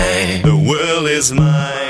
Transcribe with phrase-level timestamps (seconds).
[0.00, 0.42] mine.
[0.42, 1.89] The world is mine.